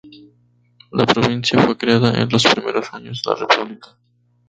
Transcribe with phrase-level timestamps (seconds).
[0.93, 3.95] La provincia fue creada en los primeros años de la República.